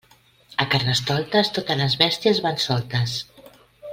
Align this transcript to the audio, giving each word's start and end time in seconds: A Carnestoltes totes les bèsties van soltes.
A 0.63 0.65
Carnestoltes 0.75 1.51
totes 1.59 1.77
les 1.83 1.97
bèsties 2.01 2.43
van 2.47 2.59
soltes. 2.67 3.17